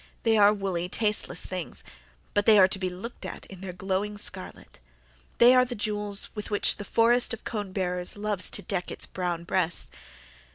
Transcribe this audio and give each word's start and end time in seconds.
They 0.23 0.35
are 0.35 0.51
woolly, 0.51 0.89
tasteless 0.89 1.45
things. 1.45 1.83
But 2.33 2.47
they 2.47 2.57
are 2.57 2.67
to 2.67 2.79
be 2.79 2.89
looked 2.89 3.23
at 3.23 3.45
in 3.45 3.61
their 3.61 3.71
glowing 3.71 4.17
scarlet. 4.17 4.79
They 5.37 5.53
are 5.53 5.63
the 5.63 5.75
jewels 5.75 6.29
with 6.33 6.49
which 6.49 6.77
the 6.77 6.83
forest 6.83 7.35
of 7.35 7.43
cone 7.43 7.71
bearers 7.71 8.17
loves 8.17 8.49
to 8.57 8.63
deck 8.63 8.89
its 8.89 9.05
brown 9.05 9.43
breast. 9.43 9.89